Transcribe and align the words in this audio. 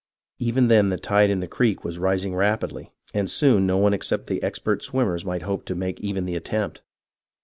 Even 0.39 0.67
then 0.67 0.89
the 0.89 0.97
tide 0.97 1.29
in 1.29 1.41
the 1.41 1.47
creek 1.47 1.83
was 1.83 1.99
rising 1.99 2.33
rapidly, 2.33 2.91
and 3.13 3.29
soon 3.29 3.67
no 3.67 3.77
one 3.77 3.93
except 3.93 4.25
the 4.25 4.41
expert 4.41 4.81
swimmers 4.81 5.23
might 5.23 5.43
hope 5.43 5.63
to 5.65 5.75
make 5.75 5.99
even 5.99 6.25
the 6.25 6.35
attempt. 6.35 6.81